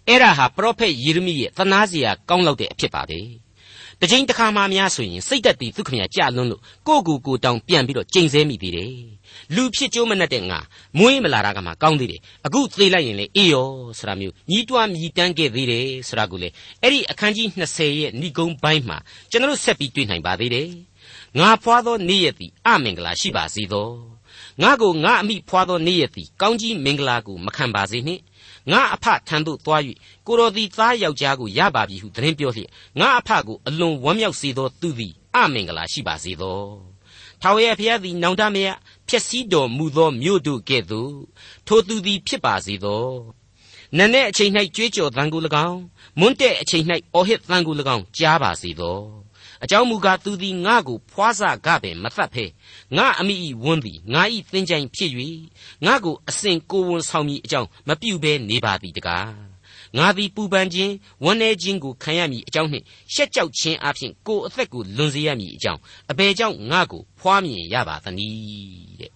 [0.09, 3.21] အဲ့ဒါဟာပရောဖက်ယေရမိရဲ့သနာစရာကောင်းလောက်တဲ့အဖြစ်ပါပဲ
[4.01, 8.93] တချိန်တစ်ခါမှများဆိုရင်စိတ်သက်တည်သူခမညာကြလွန်းလို့ကိုကိုကိုတောင်ပြန်ပြီးတော့ကြိမ်ဆဲမိသေးတယ်
[9.55, 10.59] လူဖြစ်ကြိုးမနဲ့တဲ့ငါ
[10.99, 16.49] မွေးမလာတာကမှကောင်းသေးတယ်အခုသေလိုက်ရင်လေအေးရောဆိုတာမျိုးညီးတွားမြည်တမ်းခဲ့သေးတယ်ဆိုတာကိုလေ
[16.83, 18.99] အဲ့ဒီအခန်းကြီး20ရဲ့ဏိဂုံးပိုင်းမှာ
[19.31, 20.69] ကျွန်တော်ဆက်ပြီးတွေ့နိုင်ပါသေးတယ်
[21.39, 23.91] ငါဖွာသောနေ့ရက်သည်အမင်္ဂလာရှိပါစေသော
[24.63, 28.23] ငါကိုငါအမိဖွာသောနေ့ရက်သည်ကောင်းကြီးမင်္ဂလာကိုမခံပါစေနှင့်
[28.73, 29.83] ငါအဖထံသို့သွား၍
[30.27, 36.61] ကိုတော်သည်သားယောက်ျားကိုရပါပြီဟုသတင်းပြောလျက်ငါအဖကိုအလွန်ဝမ်းမြောက်စေသောသူသည်အမင်္ဂလာရှိပါစေသော
[37.43, 38.67] ထာဝရဘုရားသည်နောင်တမယ
[39.09, 41.15] ဖြည့်စည်းတော်မူသောမြို့တို့ကဲ့သို့
[41.67, 43.07] ထိုသူသည်ဖြစ်ပါစေသော
[43.97, 45.81] နန်းတဲ့အချိန်၌ကြွေးကြော်သံကို၎င်း
[46.21, 46.85] မွန်းတဲ့အချိန်၌
[47.15, 49.01] အော်ဟစ်သံကို၎င်းကြားပါစေသော
[49.65, 52.45] အကြောင်းမူကားသူသည်ငါကိုဖွားစကပင်မသတ်ဖဲ
[52.97, 55.11] ငါအမိဤဝန်းသည်ငါဤသင်္ချိုင်ဖြစ်၍
[55.87, 59.46] ငါကိုအစဉ်ကိုဝန်ဆောင်မည်အကြောင်းမပြုဘဲနေပါသည်တကား
[59.97, 60.93] ငါသည်ပူပန်ခြင်း
[61.25, 62.85] ဝန်းနေခြင်းကိုခံရမည်အကြောင်းနှင့်
[63.15, 69.13] ရှက်ကြောက်ခြင်းအပြင်ကိုအသက်ကိုလွန်စေရမည်အကြောင်းအဘယ်ကြောင့်ငါကိုဖွားမြင်ရပါသနည်းတဲ့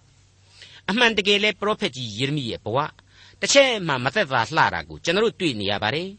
[0.89, 2.77] အမှန်တကယ်လဲပရောဖက်ကြီးယေရမိရဲ့ဘဝ
[3.39, 6.09] တစ်ချက်မှမသက်သာလှတာကိုကျွန်တော်တို့တွေ့နေရပါတယ်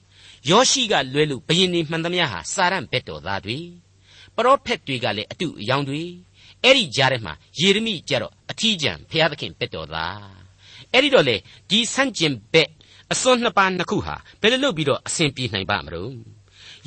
[0.51, 3.59] ယောရှိကလွဲလို့ဘယင်နေမှန်သမျှဟာစာရန်ဘက်တော်သားတွေ
[4.37, 6.03] ပရောဖက်တွေကလည်းအတုအယောင်တွေ
[6.63, 10.43] အဲ့ဒီကြားထဲမှာယေရမိကြတော့အထီးကျန်ဘုရားသခင်ဘက်တော်သား
[10.93, 11.37] အဲ့ဒီတော့လေ
[11.71, 12.71] ဒီဆန့်ကျင်ဘက်
[13.13, 16.13] အစွန်းနှစ်ပါးနှစ်ခုဟာဘယ်လိုလုပ်ပြီးတော့အစဉ်ပြေနိုင်ပါမလို့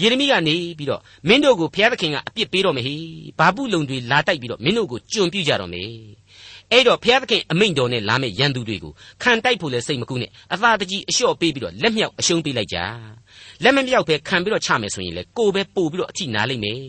[0.01, 2.95] ယေရမိကနေပြီးတော့မင်းတို့ကိုဘုရားသခင်ကအပြစ်ပေးတော့မဟိ
[3.39, 5.83] ဘာပုလုံတွေလာတိုက်ပြီးတော့မင်းတို့ကိုကြုံပြကြတော့မေ
[6.71, 12.77] အဲ့တော့ဘုရားသခင်အမိန့်တော်နဲ့လာမယ့်ရန်သူတွေကိုခံတိုက်ဖို့လဲစိတ်မကူနဲ့အသာတကြီးအလျှော့ပေးပြီးတော့လက်မြောက်အရှုံးပေးလိုက်ကြ
[13.63, 16.81] လက်မမြောက်ပဲခံပြီးတော့ချမယ်ဆိုရင်လေကိုယ်ပဲပို့ပြီးတော့အထိနားလိမ့်မယ်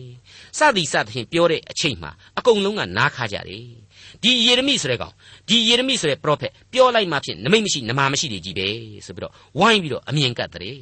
[0.57, 3.65] စသည်စသဖြင့်ပြောတဲ့အချိန်မှာအကုန်လုံးကနားခါကြတယ်
[4.23, 5.13] ဒီယေရမိဆိုတဲ့ကောင်
[5.47, 8.67] ဒီယေရမိဆိုတဲ့ပရောဖက်ပြောလိုက်မှဖြင့်နမိတ်မရှိနမာမရှိတွေကြီးပဲ
[9.05, 10.77] ဆိုပြီးတော့ဝိုင်းပြီးတော့အမြင်ကတ်တဲ့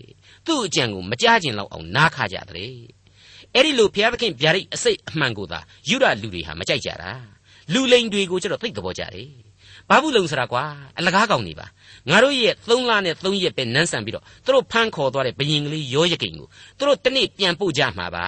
[0.45, 2.73] သူ့အကြံကိုမကြားကျင်လောက်အောင်နားခါကြတဲ့
[3.53, 7.11] အဲ့ဒီလိုဘုရားသခင်ဗျာဒိတ်အစိတ်အမှန်ကိုသာယူရလူတွေဟာမကြိုက်ကြတာ
[7.73, 9.29] လူလိန်တွေကိုကျတော့သိသဘောကြတယ်
[9.89, 10.63] ဘာဘူးလုံဆိုတာကွာ
[10.97, 11.67] အလကားကောင်နေပါ
[12.09, 18.25] ငါတို့ရဲ့3လနဲ့3ရက်ပဲနန်းဆန်ပြီးတော့သူတို့ဖမ်းခေါ်သွားတဲ့ဘယင်ကလေးရောရကိန်ကိုသူတို့တနေ့ပြန်ပို့ကြမှာပါ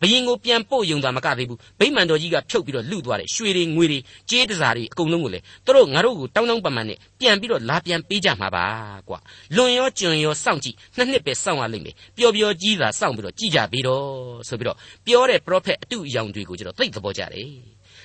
[0.00, 3.98] ဘယင်ကိုပြန်ပို့ယုံတာမကသေးဘူးဗိမာန်တော်ကြီးကဖြုတ်ပြီးတော့လူသွားတဲ့ရွှေတွေငွေတွေ
[4.30, 8.66] ကြေးတစားတွေအကုန်လုံးကိုလေသူတို့ငါတို့ကိုတောင်းတောင်းပန်ပန်နဲ့ပြန်ပြီးတော့လာပြန်ပေးကြမှာပါ
[9.08, 9.18] ကွာ
[9.56, 14.04] လွန်ရောကျွံရောစောင့်ကြည့်နှစ်နှစ်ပဲစောင့်ရလိမ့်မယ်ပျော်ပျော်ကြီးသာစောင့်ပြီးတော့ကြည်ကြပြီးတော့
[14.48, 17.50] ဆိုပြီးတော့ပြောတဲ့ပရောဖက်အတုအယောင်တွေကိုကျတော့သိသဘောကြတယ်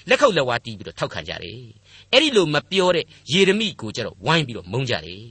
[0.10, 1.60] လက်ခုပ်လက်ဝါးတီးပြီးတော့ထောက်ခံကြတယ်
[2.12, 5.24] အဲ့ဒီလိုမပြောတဲ့ယေရမိကိုကျတော့ဝိုင်းပြီးတော့မုန်းကြတယ်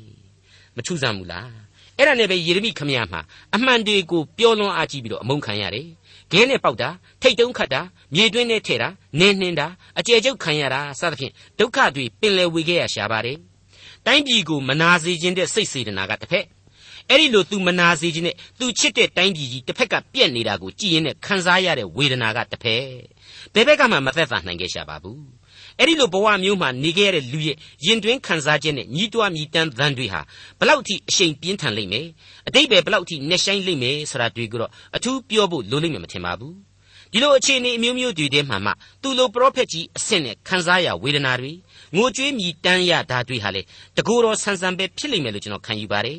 [0.77, 1.51] မထူးဆန်းဘူးလား
[1.99, 3.21] အဲ့ဒါနဲ့ပဲယေရမိခမရမှာ
[3.55, 5.87] အမှန်တွေကိုပြောလွန်အားကြီးပြီးတော့အမုန်းခံရတယ်
[6.33, 6.89] ခဲနဲ့ပေါက်တာ
[7.23, 7.81] ထိတ်တုံးခတ်တာ
[8.15, 9.69] မြေတွင်းနဲ့ထဲတာနင်းနှင်းတာ
[9.99, 13.39] အကျယ်ကျုပ်ခံရတာစသဖြင့်ဒုက္ခတွေပင်လယ်ဝေခဲ့ရရှာပါတယ်
[14.07, 16.47] တိုင်းပြည်ကိုမနာစေခြင်းတဲ့စိတ်စေတနာကတစ်ဖက်
[17.09, 22.85] အဲ့ဒီလိုသူမနာစေခြင်းနဲ့သူချစ်တဲ့တိုင်းပြည်ကြီးတစ်ဖက်ကပြက်နေတာကိုကြည်ရင်နဲ့ခံစားရတဲ့ဝေဒနာကတစ်ဖက်
[23.55, 25.23] ဘယ်ဘက်ကမှမသက်သာနိုင်ခဲ့ရှာပါဘူး
[25.79, 27.57] အဲ့ဒီလိုဘဝမျိုးမှာနေခဲ့ရတဲ့လူရဲ့
[27.87, 30.21] ရင်တွင်းခံစားခြင်းနဲ့ညီးတွားမြည်တမ်းသံတွေဟာ
[30.61, 32.07] ဘလောက်ထိအရှိန်ပြင်းထန်လိမ့်မယ်
[32.49, 36.55] အတိတ်ပဲဘလောက်ထိနှက်ဆိုင်လိမ့်မယ်ဆိုတာတွေ့ကြတော့အထူးပြောဖို့လိုလိမ့်မယ်မထင်ပါဘူး
[37.13, 41.53] ဒီလိုအခြေအနေအမျိုးမျိုးတွေထဲမှာမှသူလိုပရောဖက်ကြီးအဆင့်နဲ့ခံစားရဝေဒနာတွေ
[41.97, 43.63] ငိုကြွေးမြည်တမ်းရတာတွေဟာလေ
[43.97, 46.19] တကူတော်ဆန်းဆန်းပဲဖြစ်လိမ့်မယ်လို့ကျွန်တော်ခံယူပါတယ်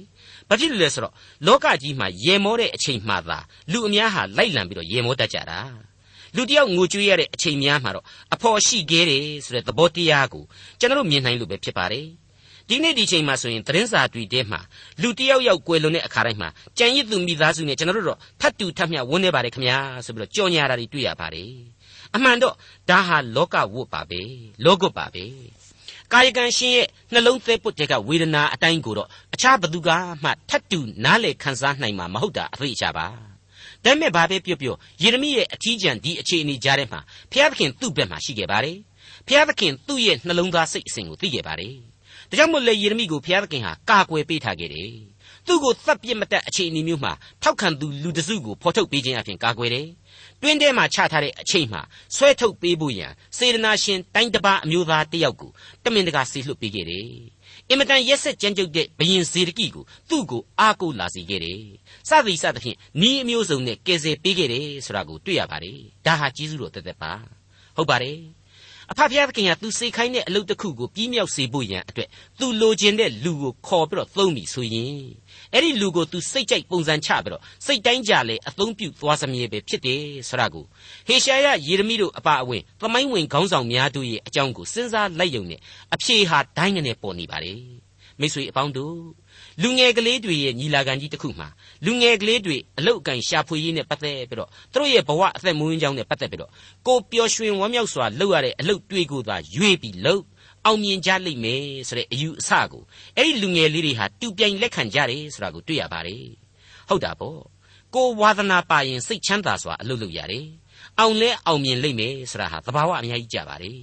[0.49, 1.13] ဘာဖြစ်လို့လဲဆိုတော့
[1.47, 3.39] လောကကြီးမှာရေမောတဲ့အချိန်မှသာ
[3.71, 5.59] လူအများဟာလိုက်လံပြီးတော့ရေမောတတ်ကြတာ
[6.35, 10.43] လူတယောက်ငိုကြွေးရတဲ့အချိန်များမှာတော့အဖော်ရှိခဲ့တယ်ဆိုတဲ့သဘောတရားကို
[10.79, 12.07] ကျွန်တော်တို့မြင်နိုင်လို့ပဲဖြစ်ပါတယ်
[12.69, 14.59] ဒီနေ့ဒီချိန်မှာဆိုရင်သတင်းစာတွေထဲမှာ
[15.01, 21.51] လူတယောက်ယောက်ကွယ်လွန်တဲ့အခါတိုင်းမှာကြံရစ်သူမိသားစုနဲ့ကျွန်တော်တို့တော့ထတ်တူထတ်မြဝန်းနေပါတယ်ခင်ဗျာဆိုပြီးတော့ကြော်ညာတာတွေတွေ့ရပါတယ်
[22.15, 22.55] အမှန်တော့
[22.89, 24.21] ဒါဟာလောကဝတ်ပါပဲ
[24.65, 25.25] လောကုတ်ပါပဲ
[26.13, 29.89] ကာယကံရှင်ရဲ့နှလုံးသဲပုတ်တဲ့ကဝေဒနာအတိုင်းကိုတော့အခြားဘသူက
[30.23, 33.32] မှထတ်တူနားလေခံစားနိုင်မှာမဟုတ်တာအသိချပါ
[33.85, 36.99] ဒါမဲ့ဘာပဲပြောပြောယေရမိရဲ့အထီးကျန်ဒီအခြေအနေကြားထဲမှာ
[37.31, 38.77] ဘုရားသခင်သူ့ဘက်မှာရှိခဲ့ပါတယ်
[39.27, 41.75] ဘုရားသခင်သူ့ရဲ့နှလုံးသားစိတ်အစဉ်ကိုသိခဲ့ပါတယ်
[42.29, 44.91] ဒါကြောင့်မို့လေယေရမိကိုဘုရားသခင်ဟာကာကွယ်ပေးထားခဲ့တယ်
[45.47, 49.87] သူ့ကိုသတ်ပြစ်မတတ်အခြေအနေမျိုးမှာထောက်ခံသူလူတစုကိုဖော်ထုတ်ပေးခြင်းအပြင်ကာကွယ်တယ်
[50.41, 51.81] တွင်းထဲမှာချထားတဲ့အချိန်မှာ
[52.15, 55.51] ဆွဲထုတ်ပေးဖို့ရန်စေတနာရှင်တိုင်းတပါအမျိုးသားတယောက်ကို
[55.83, 57.07] တမင်တကာဆေလွှတ်ပေးခဲ့တယ်
[57.69, 61.61] အင်မတန်ရက်ဆက်ကြမ်းကြုတ်တဲ့ဘရင်ဇေဒကိကိုသူ့ကိုအားကိုးလာစေခဲ့တယ်။
[62.09, 67.13] စသည်စသဖြင့်ဤအမျိုးစုံနဲ့ကယ်ဆယ်ပေးခဲ့တယ်ဆိုတာကိုတွေ့ရပါတယ်။ဒါဟာကျေးဇူးတော်တသက်ပါ။
[67.75, 68.17] ဟုတ်ပါတယ်။
[68.91, 74.95] အဖဖျားသခင်ကသူစေခိုင်းတဲ့အလုပ်တစ်ခုကိုပြီးမြောက်စေဖို့ရန်အတွက်သူလိုချင်တဲ့လူကိုခေါ်ပြီးတော့သုံးပြီဆိုရင်
[75.53, 80.65] အဲ့ဒီလူကိုသူစိတ်ကြိုက်ပုံစံချပြီးတော့စိတ်တိုင်းကြလေအသုံးပြုသွားစမြဲပဲဖြစ်တယ်ဆိုတာကို
[81.07, 85.59] ဟေရှာယယေရမိတို့အပါအဝင်သမိုင်းဝင်ခေါင်းဆောင်များတို့ရဲ့အကြောင်းကိုစဉ်းစားလိုက်ယုံနဲ့
[85.93, 87.53] အဖြေဟာဒိုင်းငနဲ့ပေါ်နေပါလေ
[88.19, 88.95] မိတ်ဆွေအပေါင်းတို့
[89.61, 91.47] လူငယ်ကလေးတွေရဲ့ညီလာခံကြီးတစ်ခုမှာ
[91.85, 96.51] လူငယ်ကလေးတွေအလုတ်အကန်ရှာဖွေရေးနဲ့ပတ်သက်ပြီးတော့သူတို့ရဲ့ဘဝအသက်မွေးကြောင်းနဲ့ပတ်သက်ပြီးတော့
[96.87, 100.23] ကိုပျော်ရွှင်ဝမ်းမြောက်စွာလုပ်ရတဲ့အလုတ်တွေကိုသာရွေးပြီးလုပ်
[100.65, 102.83] အောင်မြင်ကြလိမ့်မယ်ဆိုတဲ့အယူအဆကို
[103.17, 106.25] အဲ့ဒီလူငယ်လေးတွေဟာတူပြိုင်လက်ခံကြတယ်ဆိုတာကိုတွေ့ရပါတယ်
[106.89, 107.39] ဟုတ်တာပေါ့
[107.95, 110.47] ကိုဝါသနာပါရင်စိတ်ချမ်းသာစွာအလုပ်လုပ်ရတယ်
[110.99, 113.79] အောင်လဲအောင်မြင်လိမ့်မယ်ဆိုတာဟာသဘာဝအများကြီးကြပါတယ်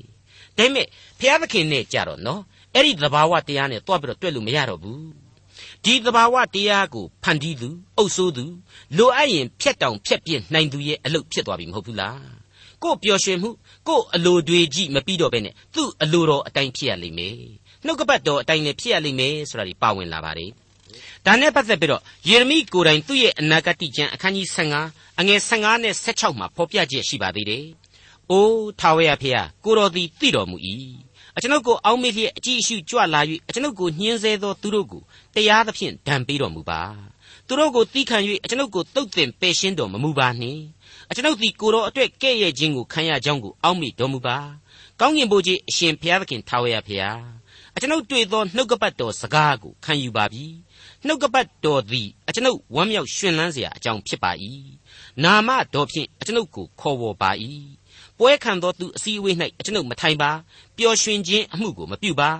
[0.56, 0.86] ဒါပေမဲ့
[1.18, 2.40] ဘုရားသခင်နဲ့ကြတော့နော်
[2.74, 5.29] အဲ့ဒီသဘာဝတရားနဲ့တွားပြီးတော့တွေ့လို့မရတော့ဘူး
[5.84, 8.44] ဒီသဘာဝတရားကိုဖန်တီးသူအုပ်ဆိုးသူ
[8.96, 12.22] လိုအပ်ရင်ဖြတ်တောင်ဖြတ်ပြစ်နိုင်သူရဲ့အလုပ်ဖြစ်သွားပြီမဟုတ်ဘူးလား
[12.82, 13.50] ကို့ပျော်ရွှင်မှု
[13.88, 17.36] ကို့အလိုတွေကြည့်မပြီးတော့ဘဲနဲ့သူ့အလိုတော်အတိုင်းဖြစ်ရလိမ့်မယ်
[17.84, 20.50] နှုတ်ကပတ်တော်အတိုင်းလည်းဖြစ်ရလိမ့်မယ်ဆိုတာဒီပါဝင်လာပါတယ်
[21.26, 24.46] ဒါနဲ့ပတ်သက်ပြီးတော့ယေရမိကိုယ်တိုင်သူ့ရဲ့အနာဂတ်ကျမ်းအခန်းကြီး
[24.82, 27.64] 15အငယ်15နဲ့16မှာဖော်ပြချက်ရှိပါသေးတယ်။
[28.30, 30.56] အိုးထာဝရဖေဟာကိုတော်သည်သိတော်မူ၏။
[31.40, 35.02] အကျွန်ုပ်ကိုအောက်မေ့လျက်အကြည့်အရှုကြွလာ၍အကျွန်ုပ်ကိုညှင်းဆဲသောသူတို့ကို
[35.34, 36.80] တရားသဖြင့်ဒဏ်ပေးတော်မူပါ
[37.46, 40.62] သူတို့ကိုတီးခံ၍အကျွန်ုပ်ကိုတုတ်တင်ပယ်ရှင်းတော်မမူပါနှင့်
[41.10, 44.38] အကျွန်ုပ်သည်ကိုတော်အတွက်ကဲ့ရဲ့ခြင်းကိုခံရကြောင်းကိုအောက်မေ့တော်မူပါ
[45.00, 47.22] ကောင်းကင်ဘုရားအရှင်ဘုရားသခင်ထာဝရဘုရား
[47.74, 50.46] အကျွန်ုပ်တွေ့သောနှုတ်ကပတ်တော်စကားကိုခံယူပါပြီ
[51.06, 54.30] နှုတ်ကပတ်တော်သည်အကျွန်ုပ်ဝမ်းမြောက်ရှင်လန်းစရာအကြောင်းဖြစ်ပါ၏
[55.24, 57.30] နာမတော်ဖြင့်အကျွန်ုပ်ကိုခေါ်ဝေါ်ပါ၏
[58.20, 60.30] ပွဲခံသောသူအစည်းအဝေး၌အကျွန်ုပ်မထိုင်ပါ
[60.76, 62.30] ပျော်ရွှင်ခြင်းအမှုကိုမပြုပါ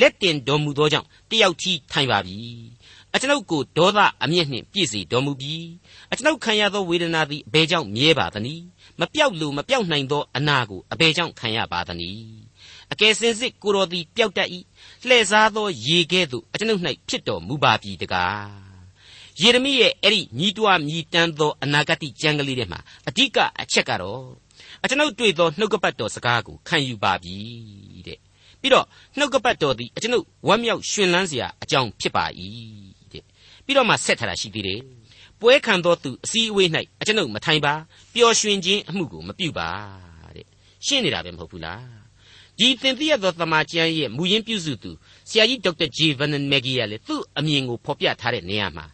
[0.00, 2.36] လက်တင်တော်မူသောကြောင့်တယောက်ကြီးထိုင်ပါပြီ
[3.14, 5.66] အကျွန်ုပ်ကိုဒေါသအမျက်နှင့်ပြည့်စေတော်မူပြီး
[6.12, 8.64] အကျွန်ုပ်ခံရသောဝေဒနာသည်အဘယ်ကြောင့်မြဲပါသနည်း
[9.00, 12.36] မပြောက်လို့မပြောက်နိုင်သောအနာကိုအဘယ်ကြောင့်ခံရပါသနည်း
[12.92, 14.48] အကယ်စင်စစ်ကိုတော်သည်ပျောက်တတ်၏
[15.06, 18.66] လှည့်စားသောရေကဲ့သို့အကျွန်ုပ်၌ဖြစ်တော်မူပါပြီတကား
[19.40, 24.45] ယေရမိရဲ့အဲ့ဒီညီးတွားမြည်တမ်းသောအနာဂတ်ကျမ်းကလေးထဲမှာအဓိကအချက်ကတော့
[24.82, 27.36] အကျွန်ုပ်တွေ့သောနှုတ်ကပတ်တော်စကားကိုခံယူပါပြီ
[28.06, 28.18] တဲ့
[28.60, 28.86] ပြီးတော့
[29.18, 32.24] နှုတ်ကပတ်တော်သည်အကျွန်ုပ်ဝမ်းမြောက်ရှင်လန်းစရာအကြောင်းဖြစ်ပါ၏
[33.12, 33.22] တဲ့
[33.64, 34.80] ပြီးတော့မှဆက်ထားတာရှိသေးတယ်
[35.40, 36.68] ပွဲခံသောသူအစည်းအဝေး၌
[37.00, 37.74] အကျွန်ုပ်မထိုင်ပါ
[38.14, 39.68] ပျော်ရွှင်ခြင်းအမှုကိုမပြုပါ
[40.36, 40.46] တဲ့
[40.86, 41.84] ရှင်းနေတာပဲမဟုတ်ဘူးလား
[42.58, 44.90] ဒီသင်သိရသောသမာကျမ်းရဲ့မူရင်းပြုစုသူ
[45.28, 48.86] ဆရာကြီးဒေါက်တာဂျေဗန်နန်မက်ဂီယာလေသူ့အမြင်ကိုဖော်ပြထားတဲ့နေရာမှာ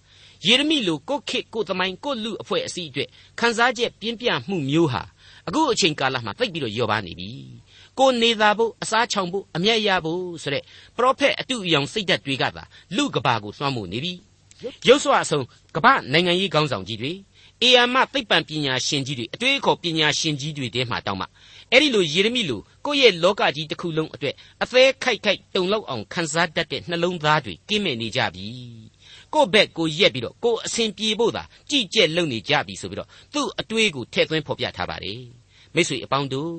[0.47, 5.03] ယေရမိလိုကိုခေတ်ကိုသမိုင်းကိုလူအဖွဲ့အစည်းအတွက်ခန်းစားချက်ပြင်းပြမှုမျိုးဟာ
[5.49, 7.31] အခုအချိန်ကာလမှာသိပ်ပြီးတော့လျော့ပါနေပြီ
[7.99, 10.63] ကိုနေသာဖို့အစားချောင်ဖို့အမျက်ရဖို့ဆိုတဲ့
[10.97, 12.63] ပရောဖက်အတူအယောင်စိတ်ဓာတ်တွေကသာ
[12.97, 14.13] လူကဘာကိုသွမ်းမှုနေပြီ
[14.89, 15.45] ရုပ်စွာအဆုံး
[15.77, 17.13] ကမ္ဘာနိုင်ငံရေးခေါင်းဆောင်ကြီးတွေ
[17.63, 21.27] အေယာမသိပ္ပံပညာရှင်ကြီးတွေအတွေ့အခေါ်ပညာရှင်ကြီးတွေတဲမှာတောင်းမှ
[21.71, 28.47] အဲ့ဒီလိုယေရမိလိုကိုယ့်ရဲ့လောကကြီးတစ်ခုလုံးအတွက်အသေးခိုက်ခိုက်တုံလောက်အောင်ခန်းစားတတ်တဲ့နှလုံးသားတွေကင်းမဲ့နေကြပြီ
[29.35, 35.21] ကိုယ့်ဘက်ကိုရက်ပြီးတော့ကိုယ်အစဉ်ပြေဖို့သာကြည်ကြက်လုံနေကြပြီဆိုပြီးတော့သူ့အတွေးကိုထည့်သွင်းဖော်ပြထားပါတယ်
[35.75, 36.53] မိတ်ဆွေအပေါင်းတို့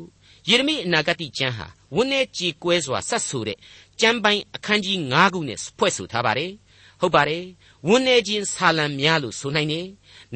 [0.49, 3.57] ယေရမိအနာဂတ်ကျမ်းဟာဝန်း내ကြေကွဲစွာဆက်ဆိုတဲ့
[3.99, 6.51] ကျမ်းပိုင်းအခန်းကြီး9ခုနဲ့ဖွဲ့ဆိုထားပါတယ်
[7.01, 7.43] ဟုတ်ပါတယ်
[7.87, 9.87] ဝန်း내ခြင်းဆာလံများလို့ဆိုနိုင်တယ်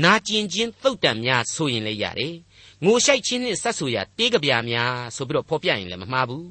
[0.04, 2.36] နာကျင်ခြင်းသုတ်တံများဆိုရင်လည်းရတယ်
[2.84, 6.47] ငိုရှိုက်ခြင်းနဲ့ဆက်ဆိုရာတေးကြပြာများဆိုပြီးတော့ဖော်ပြရင်လည်းမမှားဘူး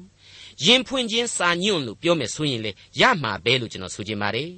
[0.65, 2.71] ရင်ဖွင့်ခြင်းစာညွန့်လို့ပြောမယ်ဆိုရင်လေ
[3.01, 4.49] ရမှာပဲလို့ကျွန်တော်ဆိုချင်ပါတယ်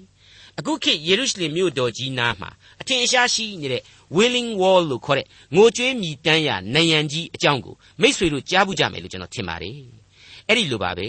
[0.59, 2.49] အခုခေတ်ယေရုရှလင်မြို့တော်ကြီးနားမှာ
[2.81, 3.83] အထင်ရှားရှိနေတဲ့
[4.15, 9.77] Wailing Wall လို့ခေါ်တဲ့ငိုကြွေးမြည်တမ်းရာနယံကြီးအကြောင်းကိုမိษွေတို့ကြားဘူးကြမယ်လို့ကျွန်တော်ထင်ပါတယ်
[10.47, 11.07] အဲ့ဒီလိုပါပဲ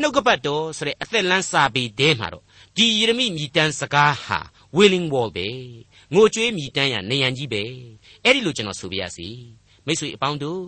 [0.00, 2.44] နှုတ်ကပတ်တော်ဆိုတဲ့အသက်လန်းစာပေတဲမှာတော့
[2.76, 4.38] ဒီယေရမိမြည်တမ်းစကားဟာ
[4.76, 5.48] Wailing Wall ပဲ
[6.14, 7.62] ငိုကြွေးမြည်တမ်းရာနယံကြီးပဲ
[8.24, 9.28] အဲ့ဒီလိုကျွန်တော်ဆိုပြရစီ
[9.86, 10.60] မိษွေအပေါင်းတို့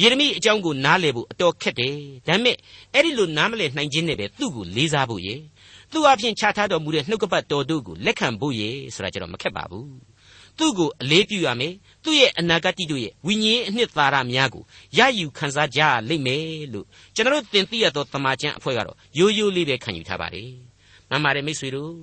[0.00, 2.56] ယေရမိအကြောင်းကိုနားလည်ဖို့အတော်ခက်တယ်ဒါပေမဲ့
[2.94, 5.40] အဲ့ဒီလိုနားမလည်နိုင်ခြင်းနဲ့ပဲသူ့ကိုလေးစားဖို့ရဲ့
[5.92, 8.62] သူ့အပြင်ခြားထားတော်မူတဲ့နှုတ်ကပတ်တော်တို့ကိုလက်ခံဖို့ရ
[8.94, 9.90] ဆိုတာကြတော့မခက်ပါဘူး
[10.58, 11.74] သူ့ကိုအလေးပြုရမယ်
[12.04, 14.62] သူ့ရဲ့အနာဂတ်တို့ရဲ့ဝိညာဉ်အနှစ်သာရများကို
[14.98, 20.50] ရယူခံစားကြလိမ့်မယ်လို့ကျွန်တော်တို့သင်သိရသောတမန်ကျန်အဖွဲ့ကတော့ရိုးရိုးလေးပဲခံယူထားပါတယ်
[21.10, 21.94] မှန်ပါတယ်မိတ်ဆွေတို့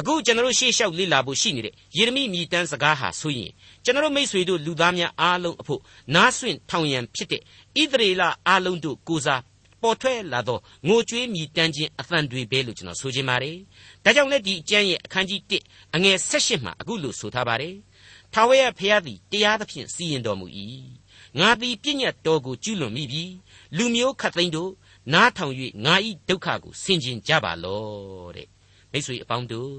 [0.00, 3.50] အခုကျွန်တော်တို့ရှေ့လျှောက်လေ့လာဖို့ရှိနေတဲ့ယေရမိမြည်တမ်းစကားဟာဆိုရင်
[3.84, 5.80] ကျွန်တော်တို့မိတ်ဆွေတို့လူသားများအားလုံးအဖို့
[6.14, 9.40] နားဆွင့်ထောင်ရန်ဖြစ်တဲ့ဣသရေလအားလုံးတို့ကိုစား
[9.82, 13.56] ပေါ်ထွက်လာသောငိုကြွေးမြည်တမ်းခြင်းအသံတွေပဲလို့ကျွန်တော်ဆိုချင်ပါတယ်။
[14.04, 17.74] ဒါကြောင့်လည်းဒီအကျမ်းရဲ့အခန်းကြီး1အငယ်16မှာအခုလိုဆိုထားပါတယ်။
[18.32, 20.46] ထာဝရဘုရားသည်တရားသဖြင့်စီရင်တော်မူ၏။
[21.38, 23.24] ငါသည်ပြည့်ညတ်တော်ကိုကျူးလွန်မိပြီ။
[23.76, 24.72] လူမျိုးခတ်သိမ်းတို့
[25.12, 25.94] နားထောင်၍ငါ၏
[26.28, 28.48] ဒုက္ခကိုဆင်ခြင်ကြပါလော့တဲ့။
[28.92, 29.76] မိတ်ဆွေအပေါင်းတို့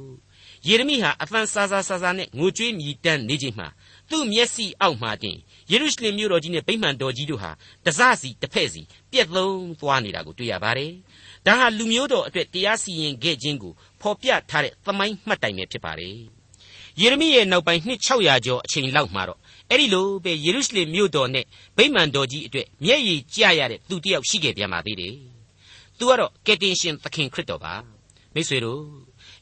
[0.68, 3.68] ယေရမိဟာအသံဆာဆာဆာဆာနဲ့ငိုကြွေးမြည်တမ်းနေခြင်းမှာ
[4.10, 5.38] သူ့မျက်စိအောက်မှာတင်
[5.72, 7.52] ယေရုရှလင်မြို့တော်ကြီးနဲ့ဗိမာန်တော်ကြီးတို့ဟာ
[7.86, 10.92] တစစီတစ်ဖက်စီပြက်သုံးသွားနေတာကိုတွေ့ရပါတယ်။
[11.46, 16.18] ဒါဟာလူမျိုးတော်အတွက်တရားစီရင်ခဲ့ခြင်းကိုဖော်ပြထားတဲ့သမိုင်းမှတ်တိုင်ပဲဖြစ်ပါတယ်။
[17.02, 19.40] ယေရမိရဲ့နောက်ပိုင်းနှစ်600ကျော်အချိန်လောက်မှာတော့
[19.70, 21.46] အဲ့ဒီလိုပဲယေရုရှလင်မြို့တော်နဲ့
[21.78, 25.16] ဗိမာန်တော်ကြီးအတွက်မျက်ရည်ကျရတဲ့သူတစ်ယောက်ရှိခဲ့ပြန်ပါသေးတယ်။
[25.98, 27.74] သူကတော့ကယ်တင်ရှင်သခင်ခရစ်တော်ပါ။
[28.34, 28.82] မိတ်ဆွေတို့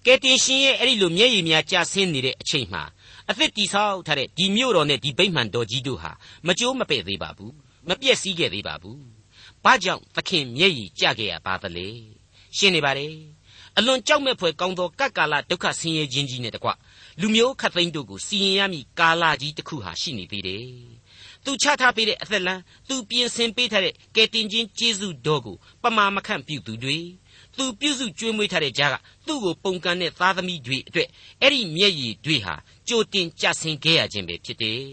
[0.06, 2.84] ကယ်တင်ရှင်ရဲ့အဲ့ဒီလိုမျက်ရည်များကျဆင်းနေတဲ့အချိန်မှာ
[3.32, 6.12] အသက်တိဆောက်ထားတဲ့ဒီမြို့တော်နဲ့ဒီဗိမ္မာန်တော်ကြီးတို့ဟာ
[6.48, 7.54] မကြိုးမပဲ့သေးပါဘူး
[7.88, 9.02] မပြည့်စည်ခဲ့သေးပါဘူး
[9.63, 11.88] ဘာကြောင့်သခင်မျက်ရည်ကျခဲ့ရပါသလဲ
[12.58, 13.15] ရှင်းနေပါတယ်
[13.78, 16.70] အလွန်ကြောက်မဲ့ဖွယ်ကောင်းသောကပ်ကာလဒုက္ခဆင်းရဲခြင်းကြီးနဲ့တကွ
[17.20, 20.65] လူမျိုးခတ်သိမ်းတို့ကိုစီရင်ရမည့်ကာလကြီးတစ်ခုဟာရှိနေသေးတယ်
[21.46, 26.98] သူချထားပေးတဲ့အသက်လမ်းသူပြင်ဆင်ပေးထားတဲ့ကယ်တင်ခြင်းကျေးဇူးတော်ကိုပမာမခန့်ပြုသူတွေ
[27.58, 28.96] သူပြုစုကျွေးမွေးထားတဲ့ကြားက
[29.28, 31.08] သူ့ကိုပုံကန်တဲ့သားသမီးတွေအတွက်
[31.41, 32.56] အဲ့ဒီမျက်ရည်တွေဟာ
[32.91, 34.84] ကြိုတင်ကြဆင်ခဲ့ရခြင်းပဲဖြစ်တယ်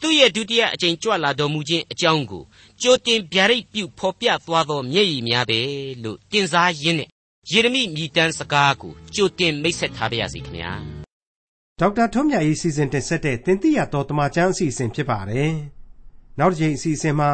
[0.00, 2.42] သူ့ရဲ့ဒုတိယအကြိမ်ကြွလာတော်မူခြင်းအကြောင်းကို
[2.82, 5.60] ကြိုတင်ဗျာဒိတ်ပြုဖော်ပြသွားသောမျက်ရည်များပဲ
[6.02, 7.08] လို့တင်စားရင်းနဲ့
[7.50, 10.72] ယေရမိမြည်တမ်းစကားကိုကြိုတင်မိတ်ဆက်ထားပါရစေခင်ဗျာ
[11.80, 15.52] ဒေါက်တာထွန်းမြတ်ရေးစီစဉ်တင်ဆက်တဲ့တင်ပြရတော်တမချန်းအစီအစဉ်ဖြစ်ပါတယ်
[16.38, 17.30] နောက်တစ်ချိန်အစီအစဉ်မှာ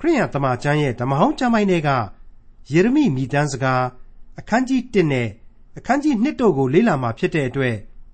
[0.00, 1.90] ခရိယံတမချန်းရဲ့ဓမ္မဟောင်းကျမ်းပိုင်းတွေက
[2.72, 3.82] ယေရမိမြည်တမ်းစကား
[4.38, 5.28] အခန်းကြီး1နဲ့
[5.78, 7.76] အခန်းကြီး2တို့ကိုလေ့လာမှာဖြစ်တဲ့အတွက်